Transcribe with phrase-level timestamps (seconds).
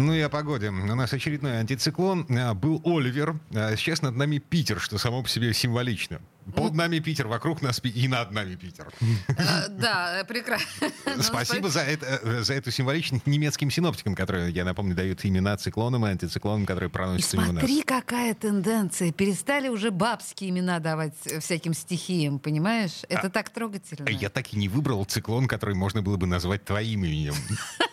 [0.00, 0.70] Ну и о погоде.
[0.70, 2.26] У нас очередной антициклон.
[2.30, 3.36] А, Был Оливер.
[3.54, 6.20] А Сейчас над нами Питер, что само по себе символично.
[6.56, 8.88] Под нами Питер, вокруг нас и над нами Питер.
[9.28, 10.88] Э, Да, прекрасно.
[11.20, 16.06] Спасибо за, это, э, за эту символичность немецким синоптикам, которые, я напомню, дают имена циклонам
[16.06, 17.60] и антициклонам, которые проносятся мимо нас.
[17.60, 19.12] смотри, какая тенденция.
[19.12, 23.02] Перестали уже бабские имена давать э, всяким стихиям, понимаешь?
[23.10, 24.08] Это так трогательно.
[24.08, 27.34] Я так и не выбрал циклон, который можно было бы назвать твоим именем.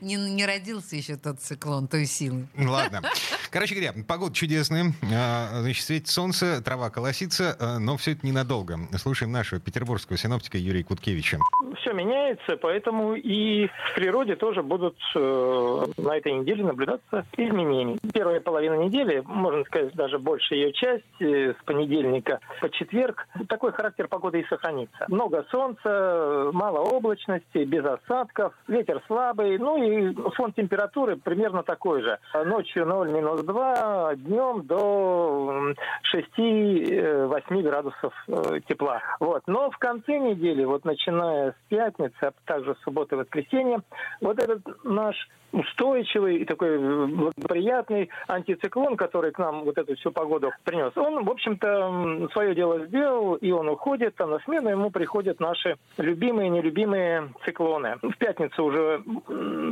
[0.00, 2.46] Не, не родился еще тот циклон той силы.
[2.56, 3.02] Ладно.
[3.50, 4.92] Короче говоря, погода чудесная.
[5.12, 8.78] А, Значит, светит солнце, трава колосится, а, но все это ненадолго.
[8.98, 11.38] Слушаем нашего петербургского синоптика Юрия Куткевича.
[11.78, 17.98] все меняется, поэтому и в природе тоже будут э, на этой неделе наблюдаться изменения.
[18.12, 23.72] Первая половина недели, можно сказать, даже большая ее часть, э, с понедельника по четверг, такой
[23.72, 25.04] характер погоды и сохранится.
[25.08, 32.18] Много солнца, мало облачности, без осадков, ветер слабый, ну и фон температуры примерно такой же.
[32.44, 35.72] Ночью 0 минус 2, днем до
[36.14, 39.00] 6-8 градусов э, тепла.
[39.20, 39.42] Вот.
[39.46, 43.80] Но в конце недели, вот начиная с пятницы, а также с субботы и воскресенья,
[44.20, 45.16] вот этот наш
[45.52, 51.30] устойчивый и такой благоприятный антициклон, который к нам вот эту всю погоду принес, он, в
[51.30, 56.50] общем-то, свое дело сделал, и он уходит, а на смену ему приходят наши любимые и
[56.50, 57.96] нелюбимые циклоны.
[58.02, 59.02] В пятницу уже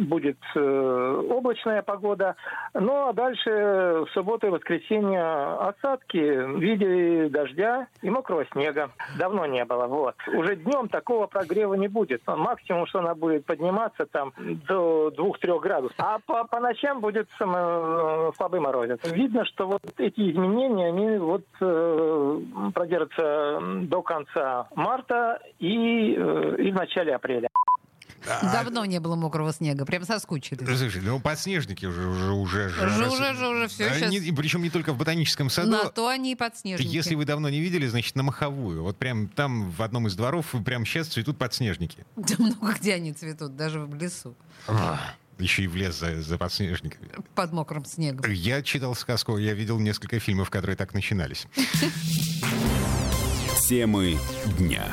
[0.02, 2.36] будет э, облачная погода,
[2.74, 8.90] ну а дальше в субботу и воскресенье осадки в виде дождя и мокрого снега.
[9.18, 10.14] Давно не было, вот.
[10.28, 12.22] Уже днем такого прогрева не будет.
[12.26, 14.32] Максимум, что она будет подниматься там
[14.68, 15.96] до 2-3 градусов.
[15.98, 19.00] А по, по ночам будет само- слабый морозец.
[19.12, 22.40] Видно, что вот эти изменения, они вот э,
[22.74, 27.48] продержатся до конца марта и, э, и в начале апреля.
[28.42, 30.66] Давно не было мокрого снега, прям соскучились.
[30.78, 34.36] Слушай, ну подснежники уже уже уже Уже, уже, уже, уже все А сейчас.
[34.36, 35.70] причем не только в ботаническом саду.
[35.70, 36.88] На то они и подснежники.
[36.88, 38.82] Если вы давно не видели, значит, на Маховую.
[38.82, 42.04] Вот прям там в одном из дворов прям сейчас цветут подснежники.
[42.16, 44.34] Да много где они цветут, даже в лесу,
[45.38, 47.10] Еще и в лес за, за подснежниками.
[47.34, 48.30] под мокрым снегом.
[48.30, 51.46] Я читал сказку, я видел несколько фильмов, которые так начинались.
[53.68, 54.18] Темы
[54.58, 54.84] дня.